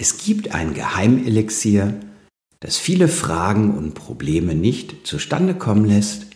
Es 0.00 0.16
gibt 0.16 0.54
ein 0.54 0.72
Geheimelixier, 0.72 2.00
das 2.60 2.78
viele 2.78 3.06
Fragen 3.06 3.76
und 3.76 3.92
Probleme 3.92 4.54
nicht 4.54 5.06
zustande 5.06 5.54
kommen 5.54 5.84
lässt 5.84 6.26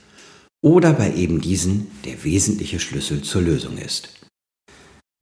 oder 0.62 0.92
bei 0.92 1.14
eben 1.14 1.40
diesen 1.40 1.90
der 2.04 2.24
wesentliche 2.24 2.78
Schlüssel 2.78 3.22
zur 3.22 3.40
Lösung 3.40 3.78
ist. 3.78 4.10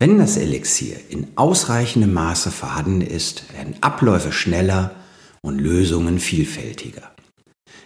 Wenn 0.01 0.19
das 0.19 0.37
Elixier 0.37 0.97
in 1.09 1.29
ausreichendem 1.37 2.13
Maße 2.13 2.51
vorhanden 2.51 3.01
ist, 3.01 3.45
werden 3.55 3.77
Abläufe 3.81 4.33
schneller 4.33 4.97
und 5.43 5.61
Lösungen 5.61 6.19
vielfältiger. 6.19 7.15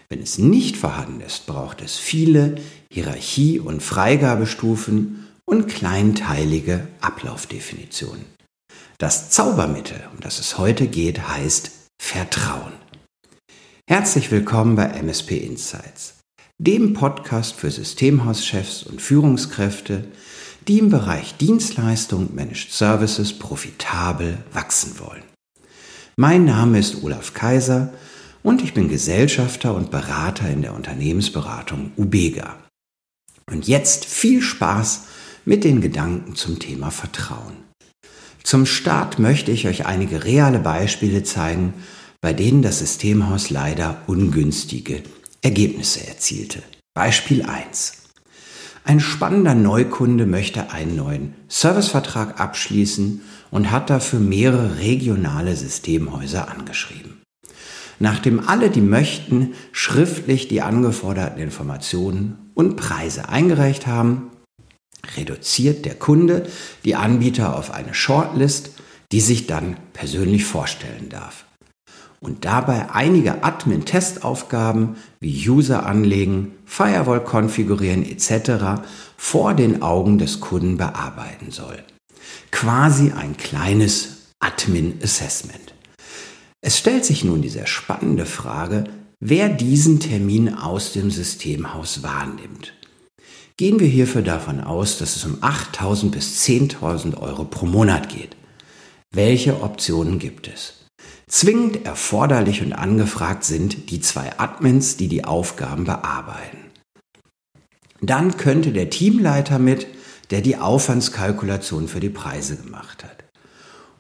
Wenn 0.09 0.23
es 0.23 0.39
nicht 0.39 0.79
vorhanden 0.79 1.21
ist, 1.21 1.45
braucht 1.45 1.83
es 1.83 1.97
viele 1.97 2.55
Hierarchie- 2.91 3.61
und 3.61 3.83
Freigabestufen 3.83 5.27
und 5.45 5.69
kleinteilige 5.69 6.89
Ablaufdefinitionen. 7.03 8.36
Das 8.99 9.29
Zaubermittel, 9.29 10.01
um 10.15 10.21
das 10.21 10.39
es 10.39 10.57
heute 10.57 10.87
geht, 10.87 11.29
heißt 11.29 11.71
Vertrauen. 12.01 12.73
Herzlich 13.87 14.31
willkommen 14.31 14.75
bei 14.75 14.87
MSP 14.87 15.37
Insights, 15.37 16.15
dem 16.57 16.95
Podcast 16.95 17.57
für 17.57 17.71
Systemhauschefs 17.71 18.85
und 18.85 19.03
Führungskräfte, 19.03 20.05
die 20.67 20.79
im 20.79 20.89
Bereich 20.89 21.37
Dienstleistung 21.37 22.35
Managed 22.35 22.73
Services 22.73 23.39
profitabel 23.39 24.39
wachsen 24.55 24.99
wollen. 24.99 25.25
Mein 26.17 26.47
Name 26.47 26.79
ist 26.79 27.03
Olaf 27.03 27.35
Kaiser 27.35 27.93
und 28.43 28.63
ich 28.63 28.73
bin 28.73 28.89
Gesellschafter 28.89 29.75
und 29.75 29.91
Berater 29.91 30.49
in 30.49 30.63
der 30.63 30.73
Unternehmensberatung 30.73 31.93
Ubega. 31.99 32.57
Und 33.45 33.69
jetzt 33.69 34.07
viel 34.07 34.41
Spaß 34.41 35.03
mit 35.45 35.65
den 35.65 35.83
Gedanken 35.83 36.35
zum 36.35 36.59
Thema 36.59 36.91
Vertrauen. 36.91 37.66
Zum 38.47 38.65
Start 38.65 39.19
möchte 39.19 39.51
ich 39.51 39.67
euch 39.67 39.87
einige 39.87 40.23
reale 40.23 40.61
Beispiele 40.61 41.25
zeigen, 41.25 41.75
bei 42.21 42.33
denen 42.33 42.63
das 42.63 42.79
Systemhaus 42.79 43.51
leider 43.51 44.03
ungünstige 44.07 45.03
Ergebnisse 45.43 46.07
erzielte. 46.07 46.63
Beispiel 46.95 47.43
1. 47.43 47.95
Ein 48.85 49.01
spannender 49.01 49.57
Neukunde 49.57 50.27
möchte 50.27 50.71
einen 50.71 50.95
neuen 50.95 51.35
Servicevertrag 51.49 52.41
abschließen 52.41 53.21
und 53.51 53.73
hat 53.73 53.91
dafür 53.91 54.21
mehrere 54.21 54.79
regionale 54.79 55.57
Systemhäuser 55.57 56.49
angeschrieben. 56.49 57.23
Nachdem 57.99 58.49
alle, 58.49 58.71
die 58.71 58.81
möchten, 58.81 59.55
schriftlich 59.73 60.47
die 60.47 60.63
angeforderten 60.63 61.43
Informationen 61.43 62.53
und 62.55 62.77
Preise 62.77 63.29
eingereicht 63.29 63.89
haben, 63.89 64.31
reduziert 65.17 65.85
der 65.85 65.95
Kunde 65.95 66.47
die 66.85 66.97
Anbieter 66.97 67.57
auf 67.57 67.71
eine 67.71 67.95
Shortlist, 67.95 68.71
die 69.13 69.21
sich 69.21 69.47
dann 69.47 69.77
persönlich 69.93 70.45
vorstellen 70.45 71.09
darf. 71.09 71.45
Und 72.21 72.45
dabei 72.45 72.91
einige 72.91 73.45
Admin-Testaufgaben 73.45 74.97
wie 75.21 75.49
User 75.49 75.87
anlegen, 75.87 76.53
Firewall 76.65 77.23
konfigurieren 77.23 78.05
etc. 78.05 78.83
vor 79.17 79.55
den 79.55 79.83
Augen 79.83 80.19
des 80.19 80.41
Kunden 80.41 80.77
bearbeiten 80.77 81.51
soll. 81.51 81.85
Quasi 82.51 83.13
ein 83.13 83.37
kleines 83.37 84.33
Admin-Assessment. 84.41 85.75
Es 86.61 86.79
stellt 86.79 87.05
sich 87.05 87.23
nun 87.23 87.43
die 87.43 87.49
sehr 87.49 87.67
spannende 87.67 88.27
Frage, 88.27 88.85
wer 89.21 89.49
diesen 89.49 90.01
Termin 90.01 90.55
aus 90.55 90.93
dem 90.93 91.11
Systemhaus 91.11 92.03
wahrnimmt 92.03 92.76
gehen 93.57 93.81
wir 93.81 93.89
hierfür 93.89 94.23
davon 94.23 94.61
aus, 94.61 94.99
dass 94.99 95.17
es 95.17 95.25
um 95.25 95.37
8.000 95.37 96.11
bis 96.11 96.45
10.000 96.45 97.17
Euro 97.19 97.45
pro 97.45 97.67
Monat 97.67 98.09
geht. 98.09 98.37
Welche 99.13 99.63
Optionen 99.63 100.19
gibt 100.19 100.49
es? 100.49 100.75
Zwingend 101.29 101.85
erforderlich 101.87 102.63
und 102.63 102.73
angefragt 102.73 103.45
sind 103.45 103.91
die 103.91 104.01
zwei 104.01 104.39
Admins, 104.39 104.97
die 104.97 105.09
die 105.09 105.25
Aufgaben 105.25 105.85
bearbeiten. 105.85 106.59
Dann 108.01 108.37
könnte 108.37 108.73
der 108.73 108.91
Teamleiter 108.91 109.59
mit, 109.59 109.87
der 110.31 110.41
die 110.41 110.59
Aufwandskalkulation 110.59 111.89
für 111.89 112.01
die 112.01 112.11
Preise 112.11 112.57
gemacht 112.57 113.05
hat. 113.05 113.25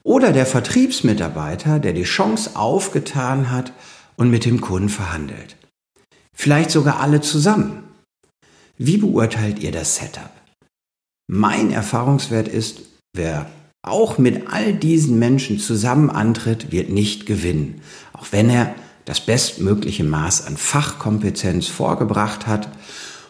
Oder 0.03 0.33
der 0.33 0.47
Vertriebsmitarbeiter, 0.47 1.81
der 1.81 1.93
die 1.93 2.05
Chance 2.05 2.55
aufgetan 2.55 3.50
hat 3.50 3.73
und 4.17 4.31
mit 4.31 4.44
dem 4.44 4.61
Kunden 4.61 4.88
verhandelt. 4.88 5.56
Vielleicht 6.33 6.71
sogar 6.71 7.00
alle 7.00 7.21
zusammen. 7.21 7.86
Wie 8.78 8.98
beurteilt 8.98 9.59
ihr 9.59 9.72
das 9.72 9.97
Setup? 9.97 10.31
Mein 11.28 11.70
Erfahrungswert 11.70 12.48
ist, 12.48 12.81
wer 13.14 13.50
auch 13.82 14.19
mit 14.19 14.48
all 14.53 14.75
diesen 14.75 15.19
Menschen 15.19 15.59
zusammen 15.59 16.10
antritt, 16.10 16.72
wird 16.72 16.91
nicht 16.91 17.25
gewinnen, 17.25 17.81
auch 18.12 18.26
wenn 18.32 18.50
er 18.50 18.75
das 19.04 19.20
bestmögliche 19.20 20.04
Maß 20.04 20.47
an 20.47 20.56
Fachkompetenz 20.56 21.69
vorgebracht 21.69 22.47
hat 22.47 22.69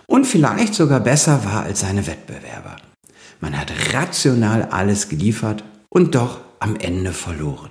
und 0.07 0.27
vielleicht 0.27 0.75
sogar 0.75 1.01
besser 1.01 1.45
war 1.45 1.63
als 1.63 1.81
seine 1.81 2.07
Wettbewerber. 2.07 2.77
Man 3.41 3.59
hat 3.59 3.71
rational 3.93 4.65
alles 4.65 5.09
geliefert 5.09 5.63
und 5.91 6.15
doch 6.15 6.41
am 6.59 6.77
Ende 6.77 7.13
verloren. 7.13 7.71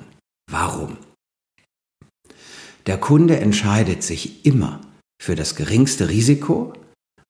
Warum? 0.50 0.98
Der 2.86 2.98
Kunde 3.00 3.40
entscheidet 3.40 4.04
sich 4.04 4.46
immer 4.46 4.80
für 5.20 5.36
das 5.36 5.56
geringste 5.56 6.08
Risiko 6.10 6.74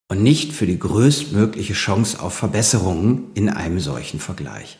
und 0.07 0.21
nicht 0.21 0.53
für 0.53 0.67
die 0.67 0.79
größtmögliche 0.79 1.73
Chance 1.73 2.19
auf 2.21 2.33
Verbesserungen 2.33 3.31
in 3.33 3.49
einem 3.49 3.79
solchen 3.79 4.19
Vergleich. 4.19 4.77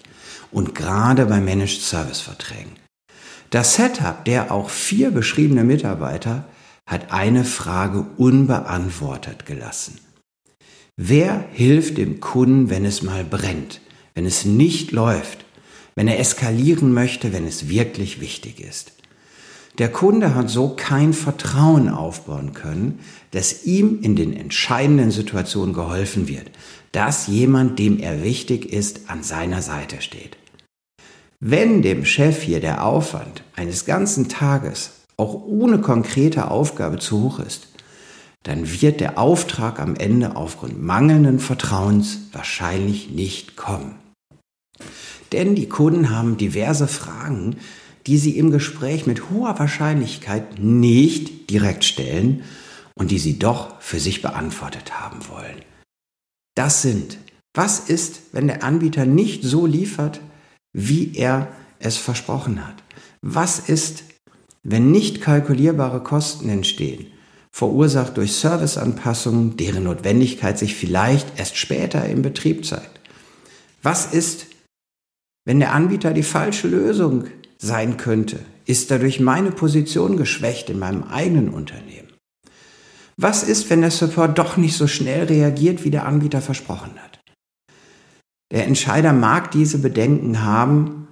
Und 0.51 0.75
gerade 0.75 1.25
bei 1.25 1.41
Managed 1.41 1.81
Service 1.81 2.21
Verträgen. 2.21 2.71
Das 3.49 3.75
Setup 3.75 4.25
der 4.25 4.51
auch 4.51 4.69
vier 4.69 5.11
beschriebene 5.11 5.63
Mitarbeiter 5.63 6.45
hat 6.85 7.11
eine 7.11 7.43
Frage 7.43 8.05
unbeantwortet 8.17 9.45
gelassen. 9.45 9.99
Wer 10.97 11.47
hilft 11.51 11.97
dem 11.97 12.19
Kunden, 12.19 12.69
wenn 12.69 12.85
es 12.85 13.01
mal 13.01 13.23
brennt, 13.23 13.81
wenn 14.13 14.25
es 14.25 14.45
nicht 14.45 14.91
läuft, 14.91 15.45
wenn 15.95 16.07
er 16.07 16.19
eskalieren 16.19 16.93
möchte, 16.93 17.33
wenn 17.33 17.47
es 17.47 17.67
wirklich 17.67 18.21
wichtig 18.21 18.59
ist? 18.59 18.94
Der 19.77 19.91
Kunde 19.91 20.35
hat 20.35 20.49
so 20.49 20.69
kein 20.69 21.13
Vertrauen 21.13 21.89
aufbauen 21.89 22.53
können, 22.53 22.99
dass 23.31 23.65
ihm 23.65 23.99
in 24.01 24.15
den 24.15 24.33
entscheidenden 24.33 25.11
Situationen 25.11 25.73
geholfen 25.73 26.27
wird, 26.27 26.49
dass 26.93 27.27
jemand, 27.27 27.77
dem 27.77 27.99
er 27.99 28.23
wichtig 28.23 28.71
ist, 28.71 29.09
an 29.09 29.21
seiner 29.21 29.61
Seite 29.61 30.01
steht. 30.01 30.37
Wenn 31.41 31.81
dem 31.81 32.05
Chef 32.05 32.41
hier 32.41 32.61
der 32.61 32.85
Aufwand 32.85 33.43
eines 33.55 33.85
ganzen 33.85 34.29
Tages 34.29 34.91
auch 35.17 35.33
ohne 35.33 35.79
konkrete 35.79 36.49
Aufgabe 36.49 36.97
zu 36.99 37.23
hoch 37.23 37.39
ist, 37.39 37.67
dann 38.43 38.81
wird 38.81 39.01
der 39.01 39.17
Auftrag 39.17 39.79
am 39.79 39.95
Ende 39.95 40.35
aufgrund 40.37 40.81
mangelnden 40.81 41.39
Vertrauens 41.39 42.19
wahrscheinlich 42.31 43.09
nicht 43.09 43.57
kommen. 43.57 43.95
Denn 45.31 45.55
die 45.55 45.67
Kunden 45.67 46.11
haben 46.11 46.37
diverse 46.37 46.87
Fragen, 46.87 47.57
die 48.07 48.17
Sie 48.17 48.37
im 48.37 48.51
Gespräch 48.51 49.07
mit 49.07 49.29
hoher 49.29 49.57
Wahrscheinlichkeit 49.57 50.59
nicht 50.59 51.49
direkt 51.49 51.83
stellen 51.83 52.43
und 52.93 53.11
die 53.11 53.19
Sie 53.19 53.39
doch 53.39 53.81
für 53.81 53.99
sich 53.99 54.21
beantwortet 54.21 54.99
haben 54.99 55.27
wollen. 55.27 55.63
Das 56.55 56.81
sind, 56.81 57.17
was 57.53 57.79
ist, 57.79 58.21
wenn 58.31 58.47
der 58.47 58.63
Anbieter 58.63 59.05
nicht 59.05 59.43
so 59.43 59.65
liefert, 59.65 60.21
wie 60.73 61.15
er 61.15 61.51
es 61.79 61.97
versprochen 61.97 62.65
hat? 62.65 62.75
Was 63.21 63.59
ist, 63.59 64.03
wenn 64.63 64.91
nicht 64.91 65.21
kalkulierbare 65.21 66.01
Kosten 66.01 66.49
entstehen, 66.49 67.07
verursacht 67.51 68.17
durch 68.17 68.33
Serviceanpassungen, 68.33 69.57
deren 69.57 69.83
Notwendigkeit 69.83 70.59
sich 70.59 70.75
vielleicht 70.75 71.39
erst 71.39 71.57
später 71.57 72.05
im 72.07 72.21
Betrieb 72.21 72.65
zeigt? 72.65 72.99
Was 73.81 74.13
ist, 74.13 74.47
wenn 75.45 75.59
der 75.59 75.73
Anbieter 75.73 76.13
die 76.13 76.23
falsche 76.23 76.67
Lösung 76.67 77.25
sein 77.57 77.97
könnte, 77.97 78.39
ist 78.65 78.91
dadurch 78.91 79.19
meine 79.19 79.51
Position 79.51 80.17
geschwächt 80.17 80.69
in 80.69 80.79
meinem 80.79 81.03
eigenen 81.03 81.49
Unternehmen. 81.49 82.13
Was 83.17 83.43
ist, 83.43 83.69
wenn 83.69 83.81
der 83.81 83.91
Support 83.91 84.37
doch 84.37 84.57
nicht 84.57 84.75
so 84.75 84.87
schnell 84.87 85.25
reagiert, 85.25 85.83
wie 85.83 85.91
der 85.91 86.05
Anbieter 86.05 86.41
versprochen 86.41 86.91
hat? 87.01 87.21
Der 88.51 88.67
Entscheider 88.67 89.13
mag 89.13 89.51
diese 89.51 89.79
Bedenken 89.79 90.43
haben, 90.43 91.07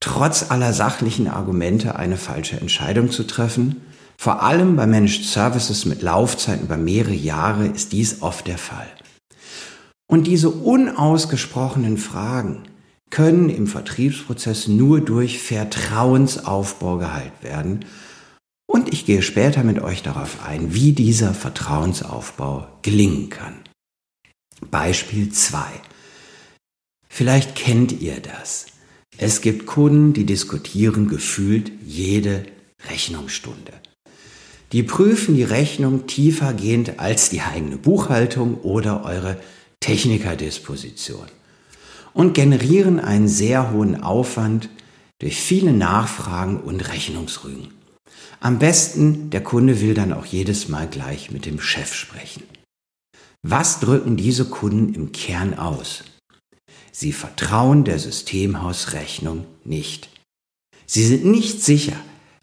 trotz 0.00 0.50
aller 0.50 0.72
sachlichen 0.72 1.28
Argumente 1.28 1.96
eine 1.96 2.16
falsche 2.16 2.60
Entscheidung 2.60 3.10
zu 3.10 3.24
treffen. 3.24 3.82
Vor 4.16 4.42
allem 4.42 4.76
bei 4.76 4.86
Managed 4.86 5.24
Services 5.24 5.84
mit 5.84 6.02
Laufzeiten 6.02 6.64
über 6.64 6.76
mehrere 6.76 7.14
Jahre 7.14 7.66
ist 7.66 7.92
dies 7.92 8.20
oft 8.20 8.46
der 8.46 8.58
Fall. 8.58 8.88
Und 10.10 10.26
diese 10.26 10.50
unausgesprochenen 10.50 11.98
Fragen, 11.98 12.67
können 13.10 13.48
im 13.48 13.66
Vertriebsprozess 13.66 14.68
nur 14.68 15.00
durch 15.00 15.38
Vertrauensaufbau 15.38 16.98
geheilt 16.98 17.42
werden. 17.42 17.84
Und 18.66 18.92
ich 18.92 19.06
gehe 19.06 19.22
später 19.22 19.64
mit 19.64 19.80
euch 19.80 20.02
darauf 20.02 20.44
ein, 20.44 20.74
wie 20.74 20.92
dieser 20.92 21.32
Vertrauensaufbau 21.32 22.68
gelingen 22.82 23.30
kann. 23.30 23.54
Beispiel 24.70 25.32
2. 25.32 25.60
Vielleicht 27.08 27.54
kennt 27.54 28.00
ihr 28.00 28.20
das. 28.20 28.66
Es 29.16 29.40
gibt 29.40 29.66
Kunden, 29.66 30.12
die 30.12 30.26
diskutieren 30.26 31.08
gefühlt 31.08 31.72
jede 31.84 32.44
Rechnungsstunde. 32.90 33.72
Die 34.72 34.82
prüfen 34.82 35.34
die 35.34 35.44
Rechnung 35.44 36.06
tiefergehend 36.06 37.00
als 37.00 37.30
die 37.30 37.40
eigene 37.40 37.78
Buchhaltung 37.78 38.56
oder 38.60 39.04
eure 39.04 39.40
Technikerdisposition 39.80 41.26
und 42.18 42.34
generieren 42.34 42.98
einen 42.98 43.28
sehr 43.28 43.70
hohen 43.70 44.02
Aufwand 44.02 44.70
durch 45.20 45.40
viele 45.40 45.72
Nachfragen 45.72 46.58
und 46.58 46.80
Rechnungsrügen. 46.88 47.68
Am 48.40 48.58
besten, 48.58 49.30
der 49.30 49.44
Kunde 49.44 49.80
will 49.80 49.94
dann 49.94 50.12
auch 50.12 50.26
jedes 50.26 50.68
Mal 50.68 50.88
gleich 50.88 51.30
mit 51.30 51.46
dem 51.46 51.60
Chef 51.60 51.94
sprechen. 51.94 52.42
Was 53.42 53.78
drücken 53.78 54.16
diese 54.16 54.46
Kunden 54.46 54.94
im 54.94 55.12
Kern 55.12 55.56
aus? 55.56 56.02
Sie 56.90 57.12
vertrauen 57.12 57.84
der 57.84 58.00
Systemhausrechnung 58.00 59.46
nicht. 59.62 60.08
Sie 60.86 61.06
sind 61.06 61.24
nicht 61.24 61.62
sicher, 61.62 61.96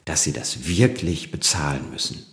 dass 0.06 0.24
sie 0.24 0.32
das 0.32 0.68
wirklich 0.68 1.32
bezahlen 1.32 1.92
müssen. 1.92 2.26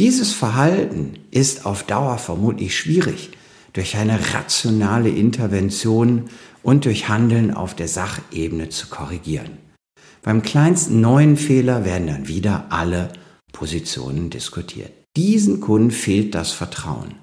Dieses 0.00 0.32
Verhalten 0.32 1.14
ist 1.30 1.64
auf 1.64 1.84
Dauer 1.84 2.18
vermutlich 2.18 2.76
schwierig 2.76 3.30
durch 3.72 3.96
eine 3.96 4.34
rationale 4.34 5.10
Intervention 5.10 6.30
und 6.62 6.84
durch 6.84 7.08
Handeln 7.08 7.52
auf 7.52 7.74
der 7.74 7.88
Sachebene 7.88 8.68
zu 8.68 8.88
korrigieren. 8.88 9.58
Beim 10.22 10.42
kleinsten 10.42 11.00
neuen 11.00 11.36
Fehler 11.36 11.84
werden 11.84 12.06
dann 12.06 12.28
wieder 12.28 12.66
alle 12.70 13.12
Positionen 13.52 14.30
diskutiert. 14.30 14.92
Diesen 15.16 15.60
Kunden 15.60 15.90
fehlt 15.90 16.34
das 16.34 16.52
Vertrauen. 16.52 17.14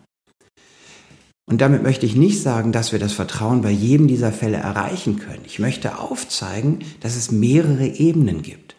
Und 1.49 1.61
damit 1.61 1.81
möchte 1.81 2.05
ich 2.05 2.15
nicht 2.15 2.41
sagen, 2.41 2.73
dass 2.73 2.91
wir 2.91 2.99
das 2.99 3.13
Vertrauen 3.13 3.61
bei 3.61 3.71
jedem 3.71 4.07
dieser 4.07 4.33
Fälle 4.33 4.57
erreichen 4.57 5.17
können. 5.19 5.43
Ich 5.45 5.59
möchte 5.59 5.97
aufzeigen, 5.97 6.79
dass 6.99 7.15
es 7.15 7.31
mehrere 7.31 7.87
Ebenen 7.87 8.41
gibt 8.41 8.75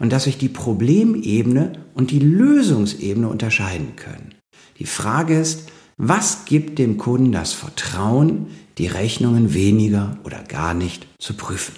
und 0.00 0.10
dass 0.10 0.24
sich 0.24 0.36
die 0.36 0.48
Problemebene 0.48 1.74
und 1.94 2.10
die 2.10 2.18
Lösungsebene 2.18 3.28
unterscheiden 3.28 3.94
können. 3.94 4.34
Die 4.80 4.86
Frage 4.86 5.38
ist, 5.38 5.70
was 5.96 6.44
gibt 6.46 6.78
dem 6.78 6.96
Kunden 6.96 7.32
das 7.32 7.52
Vertrauen, 7.52 8.48
die 8.78 8.86
Rechnungen 8.86 9.54
weniger 9.54 10.18
oder 10.24 10.42
gar 10.42 10.74
nicht 10.74 11.06
zu 11.18 11.34
prüfen? 11.34 11.74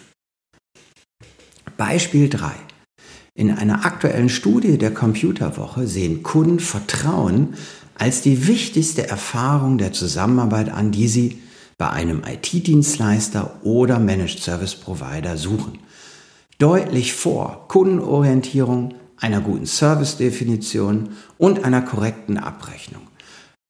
Beispiel 1.76 2.28
3. 2.28 2.52
In 3.34 3.50
einer 3.50 3.84
aktuellen 3.84 4.28
Studie 4.28 4.78
der 4.78 4.94
Computerwoche 4.94 5.88
sehen 5.88 6.22
Kunden 6.22 6.60
Vertrauen 6.60 7.54
als 7.96 8.22
die 8.22 8.46
wichtigste 8.46 9.08
Erfahrung 9.08 9.78
der 9.78 9.92
Zusammenarbeit 9.92 10.68
an, 10.68 10.92
die 10.92 11.08
sie 11.08 11.42
bei 11.76 11.90
einem 11.90 12.22
IT-Dienstleister 12.24 13.58
oder 13.64 13.98
Managed 13.98 14.38
Service 14.38 14.76
Provider 14.76 15.36
suchen. 15.36 15.80
Deutlich 16.58 17.12
vor 17.12 17.66
Kundenorientierung, 17.66 18.94
einer 19.16 19.40
guten 19.40 19.66
Service-Definition 19.66 21.10
und 21.36 21.64
einer 21.64 21.82
korrekten 21.82 22.38
Abrechnung. 22.38 23.02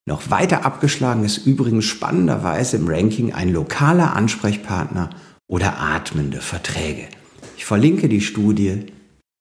Noch 0.06 0.30
weiter 0.30 0.64
abgeschlagen 0.64 1.24
ist 1.24 1.46
übrigens 1.46 1.86
spannenderweise 1.86 2.76
im 2.76 2.88
Ranking 2.88 3.32
ein 3.32 3.52
lokaler 3.52 4.14
Ansprechpartner 4.14 5.10
oder 5.46 5.80
atmende 5.80 6.40
Verträge. 6.40 7.08
Ich 7.56 7.64
verlinke 7.64 8.08
die 8.08 8.20
Studie 8.20 8.86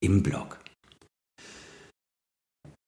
im 0.01 0.24
Blog. 0.24 0.60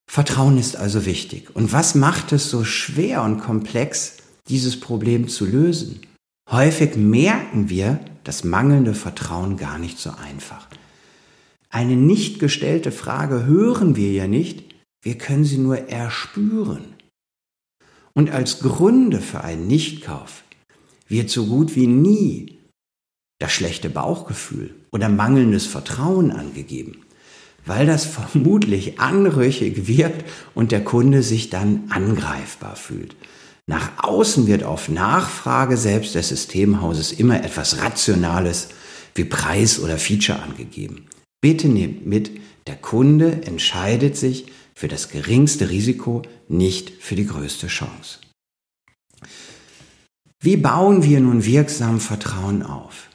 Vertrauen 0.09 0.57
ist 0.57 0.77
also 0.77 1.05
wichtig. 1.05 1.53
Und 1.53 1.73
was 1.73 1.93
macht 1.93 2.31
es 2.31 2.49
so 2.49 2.63
schwer 2.63 3.23
und 3.23 3.39
komplex, 3.39 4.17
dieses 4.47 4.79
Problem 4.79 5.27
zu 5.27 5.45
lösen? 5.45 5.99
Häufig 6.49 6.95
merken 6.95 7.69
wir 7.69 7.99
das 8.23 8.45
mangelnde 8.45 8.93
Vertrauen 8.93 9.57
gar 9.57 9.77
nicht 9.77 9.99
so 9.99 10.11
einfach. 10.11 10.67
Eine 11.69 11.97
nicht 11.97 12.39
gestellte 12.39 12.93
Frage 12.93 13.45
hören 13.45 13.97
wir 13.97 14.13
ja 14.13 14.27
nicht, 14.27 14.73
wir 15.01 15.17
können 15.17 15.43
sie 15.43 15.57
nur 15.57 15.89
erspüren. 15.89 16.94
Und 18.15 18.31
als 18.31 18.59
Gründe 18.59 19.19
für 19.19 19.43
einen 19.43 19.67
Nichtkauf 19.67 20.43
wird 21.07 21.29
so 21.29 21.45
gut 21.45 21.75
wie 21.75 21.87
nie 21.87 22.59
das 23.39 23.51
schlechte 23.51 23.89
Bauchgefühl 23.89 24.73
oder 24.91 25.09
mangelndes 25.09 25.65
Vertrauen 25.67 26.31
angegeben 26.31 27.05
weil 27.65 27.85
das 27.85 28.05
vermutlich 28.31 28.99
anrüchig 28.99 29.87
wirkt 29.87 30.25
und 30.53 30.71
der 30.71 30.83
Kunde 30.83 31.23
sich 31.23 31.49
dann 31.49 31.83
angreifbar 31.89 32.75
fühlt. 32.75 33.15
Nach 33.67 33.91
außen 33.97 34.45
wird 34.45 34.63
auf 34.63 34.89
Nachfrage 34.89 35.75
selbst 35.75 36.13
des 36.13 36.29
Systemhauses 36.29 37.11
immer 37.11 37.43
etwas 37.43 37.81
Rationales 37.81 38.69
wie 39.15 39.25
Preis 39.25 39.79
oder 39.79 39.97
Feature 39.97 40.41
angegeben. 40.41 41.07
Bitte 41.41 41.67
nehmt 41.67 42.05
mit, 42.05 42.31
der 42.67 42.75
Kunde 42.75 43.41
entscheidet 43.45 44.17
sich 44.17 44.45
für 44.77 44.87
das 44.87 45.09
geringste 45.09 45.69
Risiko, 45.69 46.21
nicht 46.47 46.89
für 47.01 47.15
die 47.15 47.25
größte 47.25 47.67
Chance. 47.67 48.19
Wie 50.41 50.57
bauen 50.57 51.03
wir 51.03 51.19
nun 51.21 51.45
wirksam 51.45 51.99
Vertrauen 51.99 52.61
auf? 52.61 53.09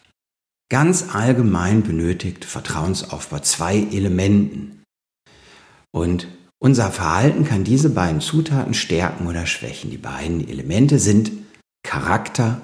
Ganz 0.70 1.14
allgemein 1.14 1.82
benötigt 1.82 2.44
Vertrauensaufbau 2.44 3.40
zwei 3.40 3.76
Elementen. 3.76 4.82
Und 5.92 6.28
unser 6.58 6.90
Verhalten 6.90 7.44
kann 7.44 7.64
diese 7.64 7.90
beiden 7.90 8.20
Zutaten 8.20 8.74
stärken 8.74 9.26
oder 9.26 9.46
schwächen. 9.46 9.90
Die 9.90 9.98
beiden 9.98 10.48
Elemente 10.48 10.98
sind 10.98 11.32
Charakter 11.82 12.60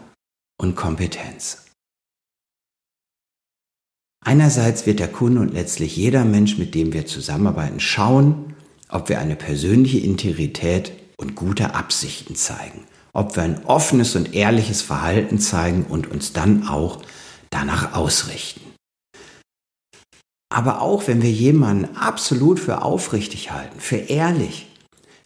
und 0.61 0.75
Kompetenz. 0.75 1.67
Einerseits 4.25 4.87
wird 4.87 4.99
der 4.99 5.13
Kunde 5.13 5.41
und 5.41 5.53
letztlich 5.53 5.97
jeder 5.97 6.25
Mensch, 6.25 6.59
mit 6.59 6.75
dem 6.75 6.93
wir 6.93 7.07
zusammenarbeiten, 7.07 7.79
schauen, 7.79 8.56
ob 8.89 9.09
wir 9.09 9.19
eine 9.19 9.37
persönliche 9.37 9.99
Integrität 9.99 10.93
und 11.17 11.35
gute 11.35 11.75
Absichten 11.75 12.37
zeigen, 12.37 12.85
ob 13.13 13.37
wir 13.37 13.43
ein 13.43 13.65
offenes 13.65 14.17
und 14.17 14.35
ehrliches 14.35 14.83
Verhalten 14.83 15.39
zeigen 15.39 15.85
und 15.85 16.11
uns 16.11 16.33
dann 16.33 16.69
auch 16.69 17.03
danach 17.51 17.95
ausrichten. 17.95 18.61
Aber 20.55 20.81
auch 20.81 21.07
wenn 21.09 21.23
wir 21.23 21.31
jemanden 21.31 21.97
absolut 21.97 22.61
für 22.61 22.83
aufrichtig 22.83 23.51
halten, 23.51 23.81
für 23.81 23.97
ehrlich, 23.97 24.69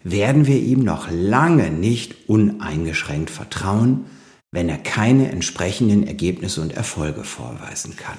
werden 0.02 0.46
wir 0.46 0.58
ihm 0.58 0.80
noch 0.80 1.08
lange 1.10 1.70
nicht 1.70 2.28
uneingeschränkt 2.28 3.30
vertrauen, 3.30 4.06
wenn 4.50 4.68
er 4.68 4.78
keine 4.78 5.30
entsprechenden 5.30 6.06
Ergebnisse 6.06 6.62
und 6.62 6.72
Erfolge 6.72 7.22
vorweisen 7.22 7.96
kann. 7.96 8.18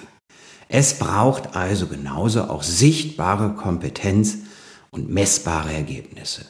Es 0.70 1.00
braucht 1.00 1.56
also 1.56 1.88
genauso 1.88 2.44
auch 2.44 2.64
sichtbare 2.64 3.56
Kompetenz 3.56 4.38
und 4.92 5.10
messbare 5.10 5.74
Ergebnisse. 5.74 6.46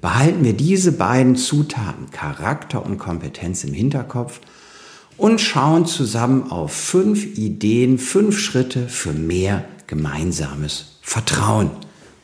Behalten 0.00 0.44
wir 0.44 0.52
diese 0.52 0.92
beiden 0.92 1.36
Zutaten 1.36 2.10
Charakter 2.10 2.84
und 2.84 2.98
Kompetenz 2.98 3.64
im 3.64 3.72
Hinterkopf 3.72 4.40
und 5.16 5.40
schauen 5.40 5.86
zusammen 5.86 6.50
auf 6.50 6.72
fünf 6.72 7.24
Ideen, 7.36 7.98
fünf 7.98 8.38
Schritte 8.38 8.88
für 8.88 9.12
mehr 9.12 9.64
gemeinsames 9.86 10.98
Vertrauen 11.02 11.70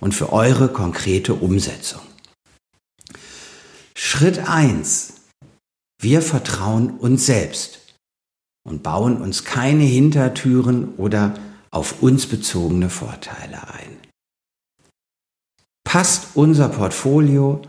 und 0.01 0.15
für 0.15 0.33
eure 0.33 0.69
konkrete 0.69 1.35
Umsetzung. 1.35 2.03
Schritt 3.97 4.49
eins: 4.49 5.15
Wir 6.01 6.23
vertrauen 6.23 6.91
uns 6.91 7.27
selbst 7.27 7.81
und 8.65 8.83
bauen 8.83 9.17
uns 9.21 9.45
keine 9.45 9.85
Hintertüren 9.85 10.95
oder 10.97 11.35
auf 11.71 12.03
uns 12.03 12.27
bezogene 12.27 12.91
Vorteile 12.91 13.67
ein. 13.73 14.14
Passt 15.95 16.31
unser 16.35 16.71
Portfolio 16.71 17.63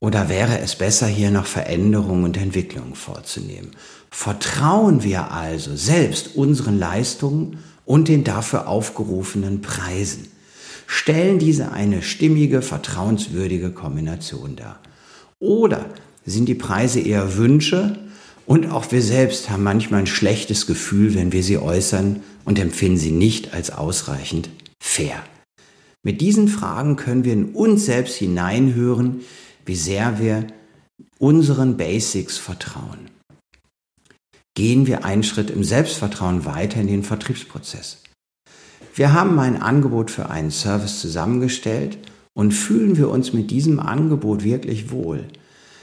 oder 0.00 0.30
wäre 0.30 0.60
es 0.60 0.76
besser, 0.76 1.08
hier 1.08 1.30
noch 1.30 1.44
Veränderungen 1.44 2.24
und 2.24 2.38
Entwicklungen 2.38 2.94
vorzunehmen? 2.94 3.72
Vertrauen 4.10 5.02
wir 5.02 5.30
also 5.30 5.76
selbst 5.76 6.36
unseren 6.36 6.78
Leistungen 6.78 7.58
und 7.84 8.08
den 8.08 8.24
dafür 8.24 8.66
aufgerufenen 8.66 9.60
Preisen? 9.60 10.28
Stellen 10.86 11.38
diese 11.38 11.70
eine 11.70 12.00
stimmige, 12.00 12.62
vertrauenswürdige 12.62 13.72
Kombination 13.72 14.56
dar? 14.56 14.80
Oder 15.38 15.84
sind 16.24 16.48
die 16.48 16.54
Preise 16.54 17.00
eher 17.00 17.36
Wünsche 17.36 17.98
und 18.46 18.70
auch 18.70 18.90
wir 18.90 19.02
selbst 19.02 19.50
haben 19.50 19.64
manchmal 19.64 20.00
ein 20.00 20.06
schlechtes 20.06 20.66
Gefühl, 20.66 21.14
wenn 21.14 21.30
wir 21.30 21.42
sie 21.42 21.58
äußern 21.58 22.22
und 22.46 22.58
empfinden 22.58 22.96
sie 22.96 23.10
nicht 23.10 23.52
als 23.52 23.70
ausreichend 23.70 24.48
fair? 24.80 25.22
Mit 26.06 26.20
diesen 26.20 26.46
Fragen 26.46 26.94
können 26.94 27.24
wir 27.24 27.32
in 27.32 27.46
uns 27.46 27.86
selbst 27.86 28.14
hineinhören, 28.14 29.22
wie 29.64 29.74
sehr 29.74 30.20
wir 30.20 30.46
unseren 31.18 31.76
Basics 31.76 32.38
vertrauen. 32.38 33.10
Gehen 34.54 34.86
wir 34.86 35.04
einen 35.04 35.24
Schritt 35.24 35.50
im 35.50 35.64
Selbstvertrauen 35.64 36.44
weiter 36.44 36.80
in 36.80 36.86
den 36.86 37.02
Vertriebsprozess. 37.02 38.04
Wir 38.94 39.14
haben 39.14 39.36
ein 39.40 39.60
Angebot 39.60 40.12
für 40.12 40.30
einen 40.30 40.52
Service 40.52 41.00
zusammengestellt 41.00 41.98
und 42.34 42.52
fühlen 42.52 42.96
wir 42.96 43.10
uns 43.10 43.32
mit 43.32 43.50
diesem 43.50 43.80
Angebot 43.80 44.44
wirklich 44.44 44.92
wohl? 44.92 45.26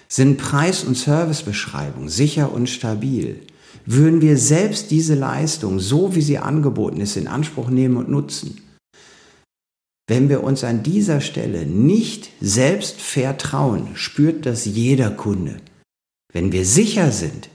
Sind 0.08 0.38
Preis- 0.38 0.86
und 0.86 0.96
Servicebeschreibung 0.96 2.08
sicher 2.08 2.54
und 2.54 2.70
stabil? 2.70 3.42
Würden 3.86 4.22
wir 4.22 4.38
selbst 4.38 4.90
diese 4.90 5.16
Leistung, 5.16 5.82
so 5.82 6.16
wie 6.16 6.22
sie 6.22 6.38
angeboten 6.38 7.02
ist, 7.02 7.18
in 7.18 7.28
Anspruch 7.28 7.70
nehmen 7.70 7.98
und 7.98 8.10
nutzen? 8.10 8.63
Wenn 10.08 10.28
wir 10.28 10.44
uns 10.44 10.66
an 10.66 10.84
dieser 10.84 11.22
Stelle 11.22 11.66
nicht 11.66 12.30
selbst 12.42 13.00
vertrauen, 13.00 13.96
spürt 13.96 14.46
das 14.46 14.66
jeder 14.66 15.10
Kunde. 15.10 15.58
Wenn 16.34 16.52
wir 16.52 16.66
sicher 16.66 17.12
sind, 17.12 17.48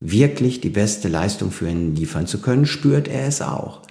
wirklich 0.00 0.60
die 0.60 0.70
beste 0.70 1.06
Leistung 1.06 1.52
für 1.52 1.68
ihn 1.68 1.94
liefern 1.94 2.26
zu 2.26 2.40
können, 2.40 2.66
spürt 2.66 3.06
er 3.06 3.28
es 3.28 3.40
auch. 3.40 3.82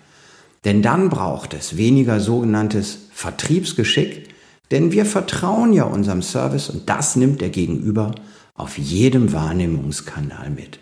Denn 0.65 0.82
dann 0.82 1.10
braucht 1.10 1.53
es 1.53 1.77
weniger 1.77 2.20
sogenanntes 2.20 3.00
Vertriebsgeschick, 3.13 4.27
denn 4.72 4.91
wir 4.91 5.06
vertrauen 5.06 5.72
ja 5.72 5.86
unserem 5.86 6.22
Service 6.22 6.70
und 6.70 6.89
das 6.89 7.15
nimmt 7.15 7.39
der 7.39 7.50
Gegenüber 7.50 8.13
auf 8.56 8.77
jedem 8.77 9.32
Wahrnehmungskanal 9.32 10.50
mit. 10.50 10.80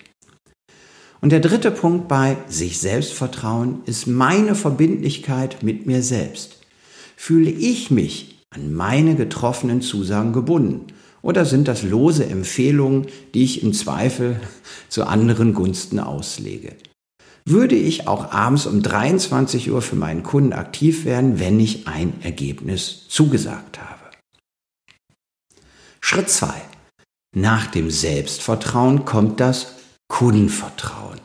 Und 1.21 1.31
der 1.31 1.41
dritte 1.41 1.69
Punkt 1.69 2.07
bei 2.07 2.37
sich 2.47 2.79
selbst 2.79 3.13
vertrauen 3.13 3.81
ist 3.85 4.07
meine 4.07 4.55
Verbindlichkeit 4.55 5.61
mit 5.61 5.85
mir 5.85 6.01
selbst 6.01 6.58
fühle 7.19 7.51
ich 7.51 7.91
mich 7.91 8.45
an 8.49 8.73
meine 8.73 9.15
getroffenen 9.15 9.81
Zusagen 9.81 10.31
gebunden? 10.31 10.87
Oder 11.21 11.43
sind 11.43 11.67
das 11.67 11.83
lose 11.83 12.25
Empfehlungen, 12.25 13.07
die 13.33 13.43
ich 13.43 13.61
im 13.61 13.73
Zweifel 13.73 14.39
zu 14.89 15.05
anderen 15.05 15.53
Gunsten 15.53 15.99
auslege? 15.99 16.77
Würde 17.43 17.75
ich 17.75 18.07
auch 18.07 18.31
abends 18.31 18.65
um 18.65 18.81
23 18.81 19.69
Uhr 19.69 19.81
für 19.81 19.97
meinen 19.97 20.23
Kunden 20.23 20.53
aktiv 20.53 21.03
werden, 21.03 21.39
wenn 21.39 21.59
ich 21.59 21.87
ein 21.87 22.13
Ergebnis 22.21 23.07
zugesagt 23.09 23.81
habe? 23.81 24.11
Schritt 25.99 26.29
2. 26.29 26.53
Nach 27.35 27.67
dem 27.67 27.91
Selbstvertrauen 27.91 29.03
kommt 29.03 29.41
das 29.41 29.75
Kundenvertrauen. 30.07 31.19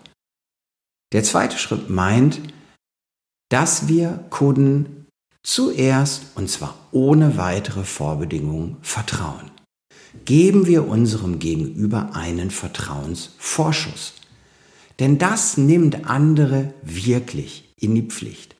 Der 1.13 1.23
zweite 1.23 1.57
Schritt 1.57 1.89
meint, 1.89 2.41
dass 3.49 3.87
wir 3.87 4.25
Kunden 4.31 5.04
Zuerst, 5.47 6.23
und 6.37 6.49
zwar 6.49 6.75
ohne 6.91 7.37
weitere 7.37 7.85
Vorbedingungen, 7.85 8.79
Vertrauen. 8.81 9.51
Geben 10.25 10.67
wir 10.67 10.89
unserem 10.89 11.39
Gegenüber 11.39 12.15
einen 12.15 12.51
Vertrauensvorschuss. 12.51 14.15
Denn 15.01 15.19
das 15.19 15.59
nimmt 15.59 16.09
andere 16.09 16.73
wirklich 16.83 17.75
in 17.79 17.95
die 17.95 18.03
Pflicht. 18.03 18.57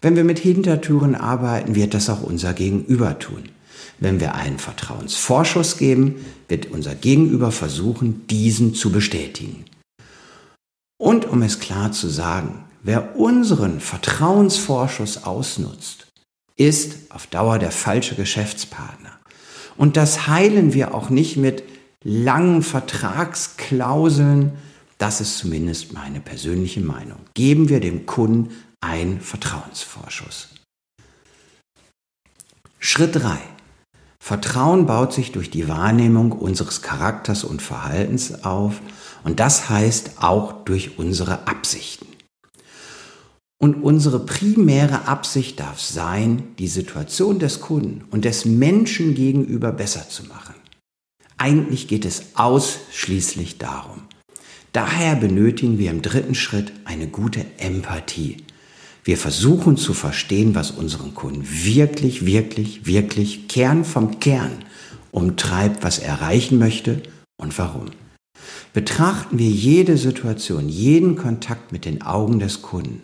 Wenn 0.00 0.14
wir 0.14 0.22
mit 0.22 0.38
Hintertüren 0.38 1.16
arbeiten, 1.16 1.74
wird 1.74 1.92
das 1.92 2.08
auch 2.08 2.22
unser 2.22 2.54
Gegenüber 2.54 3.18
tun. 3.18 3.48
Wenn 3.98 4.20
wir 4.20 4.36
einen 4.36 4.60
Vertrauensvorschuss 4.60 5.76
geben, 5.76 6.24
wird 6.46 6.70
unser 6.70 6.94
Gegenüber 6.94 7.50
versuchen, 7.50 8.28
diesen 8.28 8.74
zu 8.74 8.92
bestätigen. 8.92 9.64
Und 10.98 11.24
um 11.24 11.42
es 11.42 11.58
klar 11.58 11.90
zu 11.90 12.08
sagen, 12.08 12.65
Wer 12.86 13.16
unseren 13.16 13.80
Vertrauensvorschuss 13.80 15.24
ausnutzt, 15.24 16.06
ist 16.54 17.10
auf 17.10 17.26
Dauer 17.26 17.58
der 17.58 17.72
falsche 17.72 18.14
Geschäftspartner. 18.14 19.10
Und 19.76 19.96
das 19.96 20.28
heilen 20.28 20.72
wir 20.72 20.94
auch 20.94 21.10
nicht 21.10 21.36
mit 21.36 21.64
langen 22.04 22.62
Vertragsklauseln. 22.62 24.52
Das 24.98 25.20
ist 25.20 25.36
zumindest 25.36 25.94
meine 25.94 26.20
persönliche 26.20 26.80
Meinung. 26.80 27.18
Geben 27.34 27.68
wir 27.68 27.80
dem 27.80 28.06
Kunden 28.06 28.54
einen 28.80 29.20
Vertrauensvorschuss. 29.20 30.50
Schritt 32.78 33.16
3. 33.16 33.36
Vertrauen 34.20 34.86
baut 34.86 35.12
sich 35.12 35.32
durch 35.32 35.50
die 35.50 35.66
Wahrnehmung 35.66 36.30
unseres 36.30 36.82
Charakters 36.82 37.42
und 37.42 37.62
Verhaltens 37.62 38.44
auf 38.44 38.80
und 39.24 39.40
das 39.40 39.68
heißt 39.68 40.22
auch 40.22 40.64
durch 40.64 41.00
unsere 41.00 41.48
Absichten. 41.48 42.15
Und 43.58 43.82
unsere 43.82 44.20
primäre 44.20 45.08
Absicht 45.08 45.60
darf 45.60 45.80
sein, 45.80 46.42
die 46.58 46.68
Situation 46.68 47.38
des 47.38 47.60
Kunden 47.60 48.04
und 48.10 48.24
des 48.24 48.44
Menschen 48.44 49.14
gegenüber 49.14 49.72
besser 49.72 50.08
zu 50.08 50.24
machen. 50.24 50.54
Eigentlich 51.38 51.88
geht 51.88 52.04
es 52.04 52.34
ausschließlich 52.34 53.58
darum. 53.58 54.02
Daher 54.72 55.16
benötigen 55.16 55.78
wir 55.78 55.90
im 55.90 56.02
dritten 56.02 56.34
Schritt 56.34 56.72
eine 56.84 57.06
gute 57.06 57.46
Empathie. 57.56 58.38
Wir 59.04 59.16
versuchen 59.16 59.76
zu 59.76 59.94
verstehen, 59.94 60.54
was 60.54 60.70
unseren 60.70 61.14
Kunden 61.14 61.46
wirklich, 61.48 62.26
wirklich, 62.26 62.84
wirklich 62.84 63.48
Kern 63.48 63.84
vom 63.84 64.20
Kern 64.20 64.64
umtreibt, 65.12 65.82
was 65.82 65.98
er 65.98 66.08
erreichen 66.08 66.58
möchte 66.58 67.02
und 67.38 67.56
warum. 67.58 67.86
Betrachten 68.74 69.38
wir 69.38 69.48
jede 69.48 69.96
Situation, 69.96 70.68
jeden 70.68 71.16
Kontakt 71.16 71.72
mit 71.72 71.86
den 71.86 72.02
Augen 72.02 72.38
des 72.38 72.60
Kunden 72.60 73.00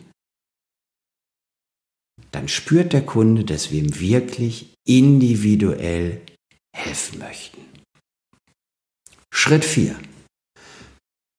dann 2.43 2.49
spürt 2.49 2.93
der 2.93 3.07
Kunde, 3.07 3.45
dass 3.45 3.71
wir 3.71 3.81
ihm 3.81 4.01
wirklich 4.01 4.75
individuell 4.85 6.23
helfen 6.77 7.21
möchten. 7.21 7.61
Schritt 9.33 9.65
4. 9.65 9.95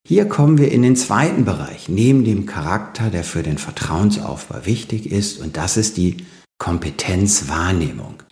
Hier 0.08 0.30
kommen 0.30 0.58
wir 0.58 0.72
in 0.72 0.82
den 0.82 0.96
zweiten 0.96 1.44
Bereich, 1.44 1.90
neben 1.90 2.24
dem 2.24 2.46
Charakter, 2.46 3.10
der 3.10 3.26
für 3.26 3.44
den 3.44 3.58
Vertrauensaufbau 3.58 4.66
wichtig 4.66 5.12
ist, 5.12 5.42
und 5.42 5.58
das 5.58 5.76
ist 5.76 5.98
die 5.98 6.26
Kompetenzwahrnehmung. 6.58 8.24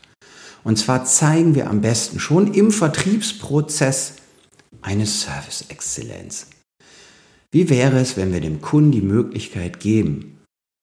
Und 0.63 0.77
zwar 0.77 1.03
zeigen 1.03 1.55
wir 1.55 1.69
am 1.69 1.81
besten 1.81 2.21
schon 2.21 2.53
im 2.53 2.71
Vertriebsprozess 2.71 4.13
eine 4.81 5.05
Service-Exzellenz. 5.05 6.47
Wie 7.51 7.69
wäre 7.69 7.99
es, 7.99 8.15
wenn 8.15 8.31
wir 8.31 8.39
dem 8.39 8.61
Kunden 8.61 8.93
die 8.93 9.01
Möglichkeit 9.01 9.81
geben, 9.81 10.37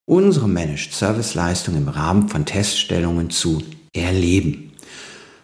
unsere 0.09 0.49
Managed 0.49 0.93
Service 0.93 1.35
Leistung 1.35 1.77
im 1.77 1.88
Rahmen 1.88 2.29
von 2.29 2.47
Teststellungen 2.47 3.31
zu 3.31 3.62
erleben. 3.93 4.73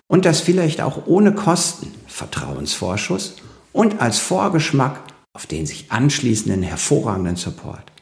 Und 0.08 0.24
das 0.24 0.40
vielleicht 0.40 0.80
auch 0.80 1.06
ohne 1.06 1.34
Kosten, 1.34 1.92
Vertrauensvorschuss 2.06 3.36
und 3.72 4.00
als 4.00 4.18
Vorgeschmack 4.18 5.00
auf 5.34 5.46
den 5.46 5.66
sich 5.66 5.92
anschließenden 5.92 6.62
hervorragenden 6.62 7.36
Support. 7.36 7.92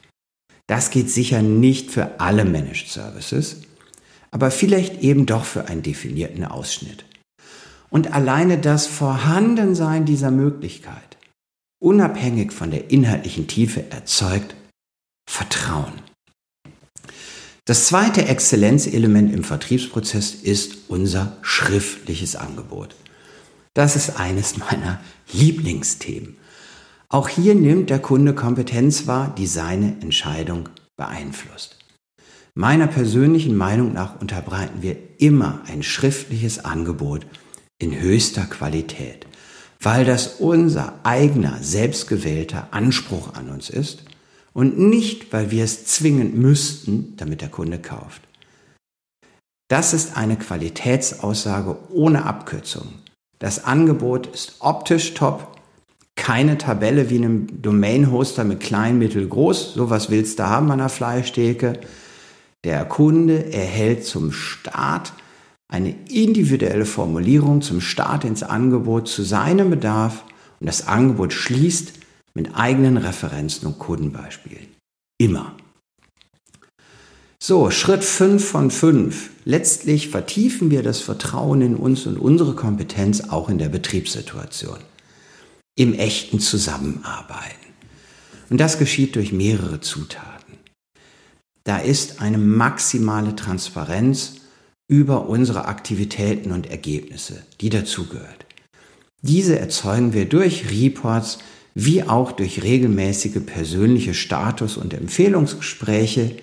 Das 0.68 0.90
geht 0.90 1.10
sicher 1.10 1.42
nicht 1.42 1.90
für 1.90 2.20
alle 2.20 2.44
Managed 2.44 2.88
Services, 2.88 3.62
aber 4.30 4.50
vielleicht 4.50 5.02
eben 5.02 5.26
doch 5.26 5.44
für 5.44 5.66
einen 5.66 5.82
definierten 5.82 6.44
Ausschnitt. 6.44 7.04
Und 7.90 8.14
alleine 8.14 8.58
das 8.58 8.86
Vorhandensein 8.86 10.04
dieser 10.04 10.30
Möglichkeit, 10.30 11.16
unabhängig 11.82 12.52
von 12.52 12.70
der 12.70 12.90
inhaltlichen 12.90 13.48
Tiefe, 13.48 13.90
erzeugt 13.90 14.54
Vertrauen. 15.28 16.01
Das 17.64 17.86
zweite 17.86 18.26
Exzellenzelement 18.26 19.32
im 19.32 19.44
Vertriebsprozess 19.44 20.34
ist 20.34 20.88
unser 20.88 21.36
schriftliches 21.42 22.34
Angebot. 22.34 22.96
Das 23.72 23.94
ist 23.94 24.18
eines 24.18 24.56
meiner 24.58 25.00
Lieblingsthemen. 25.32 26.38
Auch 27.08 27.28
hier 27.28 27.54
nimmt 27.54 27.88
der 27.88 28.00
Kunde 28.00 28.34
Kompetenz 28.34 29.06
wahr, 29.06 29.32
die 29.38 29.46
seine 29.46 29.96
Entscheidung 30.00 30.70
beeinflusst. 30.96 31.78
Meiner 32.54 32.88
persönlichen 32.88 33.54
Meinung 33.54 33.92
nach 33.92 34.20
unterbreiten 34.20 34.82
wir 34.82 34.96
immer 35.18 35.62
ein 35.68 35.84
schriftliches 35.84 36.64
Angebot 36.64 37.26
in 37.78 38.00
höchster 38.00 38.44
Qualität, 38.46 39.24
weil 39.78 40.04
das 40.04 40.40
unser 40.40 40.98
eigener, 41.04 41.58
selbstgewählter 41.62 42.66
Anspruch 42.72 43.34
an 43.34 43.50
uns 43.50 43.70
ist 43.70 44.02
und 44.52 44.78
nicht, 44.78 45.32
weil 45.32 45.50
wir 45.50 45.64
es 45.64 45.86
zwingend 45.86 46.36
müssten, 46.36 47.14
damit 47.16 47.40
der 47.40 47.48
Kunde 47.48 47.78
kauft. 47.78 48.22
Das 49.68 49.94
ist 49.94 50.16
eine 50.16 50.36
Qualitätsaussage 50.36 51.78
ohne 51.90 52.24
Abkürzung. 52.26 52.88
Das 53.38 53.64
Angebot 53.64 54.26
ist 54.26 54.56
optisch 54.60 55.14
top, 55.14 55.56
keine 56.14 56.58
Tabelle 56.58 57.08
wie 57.10 57.16
einem 57.16 57.62
Domain-Hoster 57.62 58.44
mit 58.44 58.60
klein, 58.60 58.98
mittel, 58.98 59.26
groß. 59.26 59.74
Sowas 59.74 60.10
willst 60.10 60.38
du 60.38 60.46
haben 60.46 60.70
an 60.70 60.78
der 60.78 60.90
Fleischtheke. 60.90 61.80
Der 62.64 62.84
Kunde 62.84 63.52
erhält 63.52 64.04
zum 64.04 64.30
Start 64.30 65.14
eine 65.68 65.94
individuelle 66.10 66.84
Formulierung 66.84 67.62
zum 67.62 67.80
Start 67.80 68.24
ins 68.24 68.42
Angebot 68.42 69.08
zu 69.08 69.22
seinem 69.22 69.70
Bedarf 69.70 70.22
und 70.60 70.66
das 70.66 70.86
Angebot 70.86 71.32
schließt 71.32 71.94
mit 72.34 72.54
eigenen 72.54 72.96
Referenzen 72.96 73.66
und 73.66 73.78
Kundenbeispielen. 73.78 74.68
Immer. 75.18 75.54
So, 77.38 77.70
Schritt 77.70 78.04
5 78.04 78.44
von 78.44 78.70
5. 78.70 79.30
Letztlich 79.44 80.08
vertiefen 80.08 80.70
wir 80.70 80.82
das 80.82 81.00
Vertrauen 81.00 81.60
in 81.60 81.76
uns 81.76 82.06
und 82.06 82.16
unsere 82.16 82.54
Kompetenz 82.54 83.20
auch 83.30 83.48
in 83.48 83.58
der 83.58 83.68
Betriebssituation. 83.68 84.78
Im 85.74 85.94
echten 85.94 86.38
Zusammenarbeiten. 86.38 87.56
Und 88.48 88.58
das 88.58 88.78
geschieht 88.78 89.16
durch 89.16 89.32
mehrere 89.32 89.80
Zutaten. 89.80 90.58
Da 91.64 91.78
ist 91.78 92.20
eine 92.20 92.38
maximale 92.38 93.34
Transparenz 93.34 94.34
über 94.88 95.28
unsere 95.28 95.64
Aktivitäten 95.64 96.52
und 96.52 96.68
Ergebnisse, 96.68 97.42
die 97.60 97.70
dazugehört. 97.70 98.46
Diese 99.22 99.58
erzeugen 99.58 100.12
wir 100.12 100.28
durch 100.28 100.70
Reports, 100.70 101.38
wie 101.74 102.02
auch 102.02 102.32
durch 102.32 102.62
regelmäßige 102.62 103.40
persönliche 103.44 104.14
Status- 104.14 104.76
und 104.76 104.94
Empfehlungsgespräche, 104.94 106.36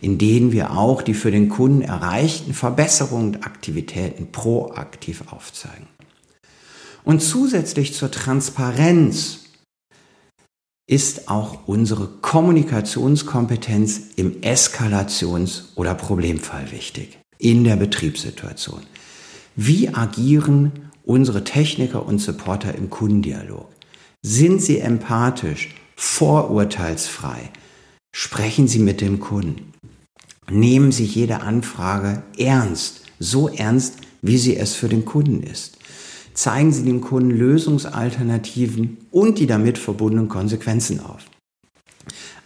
in 0.00 0.18
denen 0.18 0.52
wir 0.52 0.72
auch 0.72 1.02
die 1.02 1.14
für 1.14 1.30
den 1.30 1.48
Kunden 1.48 1.82
erreichten 1.82 2.54
Verbesserungen 2.54 3.36
und 3.36 3.46
Aktivitäten 3.46 4.32
proaktiv 4.32 5.24
aufzeigen. 5.30 5.86
Und 7.04 7.20
zusätzlich 7.20 7.94
zur 7.94 8.10
Transparenz 8.10 9.40
ist 10.86 11.28
auch 11.28 11.66
unsere 11.66 12.08
Kommunikationskompetenz 12.20 14.00
im 14.16 14.40
Eskalations- 14.40 15.74
oder 15.76 15.94
Problemfall 15.94 16.70
wichtig 16.72 17.18
in 17.38 17.64
der 17.64 17.76
Betriebssituation. 17.76 18.82
Wie 19.56 19.88
agieren 19.88 20.90
unsere 21.04 21.44
Techniker 21.44 22.06
und 22.06 22.18
Supporter 22.18 22.74
im 22.74 22.90
Kundendialog? 22.90 23.68
Sind 24.24 24.62
sie 24.62 24.78
empathisch, 24.78 25.74
vorurteilsfrei? 25.96 27.50
Sprechen 28.14 28.68
sie 28.68 28.78
mit 28.78 29.00
dem 29.00 29.18
Kunden? 29.18 29.72
Nehmen 30.48 30.92
sie 30.92 31.04
jede 31.04 31.40
Anfrage 31.40 32.22
ernst, 32.38 33.02
so 33.18 33.48
ernst, 33.48 33.96
wie 34.20 34.38
sie 34.38 34.56
es 34.56 34.74
für 34.74 34.88
den 34.88 35.04
Kunden 35.04 35.42
ist? 35.42 35.78
Zeigen 36.34 36.72
Sie 36.72 36.84
dem 36.84 37.02
Kunden 37.02 37.30
Lösungsalternativen 37.30 38.96
und 39.10 39.38
die 39.38 39.46
damit 39.46 39.76
verbundenen 39.76 40.28
Konsequenzen 40.28 41.00
auf. 41.00 41.24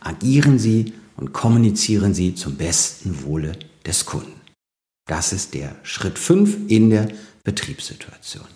Agieren 0.00 0.59
Sie 0.59 0.92
und 1.16 1.33
kommunizieren 1.33 2.12
Sie 2.12 2.35
zum 2.35 2.56
besten 2.56 3.23
Wohle 3.23 3.52
des 3.85 4.04
Kunden. 4.06 4.40
Das 5.06 5.33
ist 5.33 5.54
der 5.54 5.76
Schritt 5.85 6.18
5 6.18 6.68
in 6.68 6.90
der 6.90 7.09
Betriebssituation. 7.45 8.47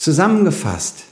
Zusammengefasst 0.00 1.04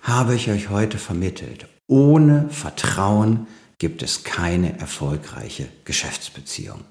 habe 0.00 0.34
ich 0.34 0.48
euch 0.48 0.70
heute 0.70 0.96
vermittelt, 0.96 1.68
ohne 1.86 2.48
Vertrauen 2.48 3.46
gibt 3.76 4.02
es 4.02 4.24
keine 4.24 4.78
erfolgreiche 4.78 5.68
Geschäftsbeziehung. 5.84 6.82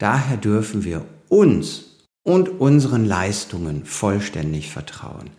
Daher 0.00 0.36
dürfen 0.36 0.82
wir 0.82 1.06
uns 1.28 1.84
und 2.26 2.48
unseren 2.60 3.04
Leistungen 3.04 3.84
vollständig 3.84 4.72
vertrauen. 4.72 5.30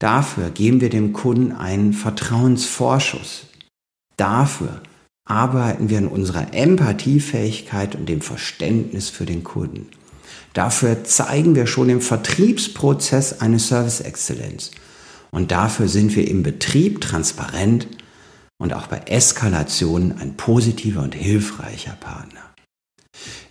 Dafür 0.00 0.50
geben 0.50 0.80
wir 0.80 0.90
dem 0.90 1.12
Kunden 1.12 1.52
einen 1.52 1.92
Vertrauensvorschuss. 1.92 3.46
Dafür 4.16 4.82
arbeiten 5.24 5.88
wir 5.88 5.98
an 5.98 6.08
unserer 6.08 6.52
Empathiefähigkeit 6.52 7.94
und 7.94 8.08
dem 8.08 8.22
Verständnis 8.22 9.08
für 9.08 9.24
den 9.24 9.44
Kunden. 9.44 9.88
Dafür 10.52 11.04
zeigen 11.04 11.54
wir 11.54 11.66
schon 11.66 11.88
im 11.88 12.00
Vertriebsprozess 12.00 13.40
eine 13.40 13.58
Service-Exzellenz. 13.58 14.70
Und 15.30 15.50
dafür 15.50 15.88
sind 15.88 16.16
wir 16.16 16.26
im 16.26 16.42
Betrieb 16.42 17.00
transparent 17.00 17.86
und 18.58 18.72
auch 18.72 18.86
bei 18.86 18.98
Eskalationen 19.06 20.18
ein 20.18 20.36
positiver 20.36 21.02
und 21.02 21.14
hilfreicher 21.14 21.96
Partner. 22.00 22.40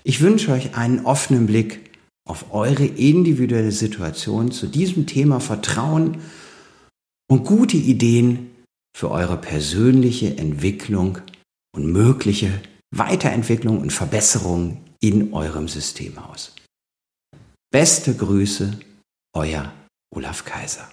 Ich 0.04 0.22
wünsche 0.22 0.52
euch 0.52 0.76
einen 0.76 1.06
offenen 1.06 1.46
Blick 1.46 1.92
auf 2.28 2.52
eure 2.52 2.86
individuelle 2.86 3.72
Situation 3.72 4.52
zu 4.52 4.68
diesem 4.68 5.06
Thema 5.06 5.40
Vertrauen 5.40 6.18
und 7.30 7.46
gute 7.46 7.78
Ideen 7.78 8.52
für 8.96 9.12
eure 9.12 9.38
persönliche 9.38 10.38
Entwicklung 10.38 11.20
und 11.76 11.86
mögliche 11.86 12.52
Weiterentwicklung 12.92 13.80
und 13.80 13.94
Verbesserung 13.94 14.82
in 15.00 15.34
eurem 15.34 15.68
Systemhaus. 15.68 16.56
Beste 17.80 18.16
Grüße, 18.16 18.72
euer 19.36 19.72
Olaf 20.10 20.44
Kaiser. 20.44 20.90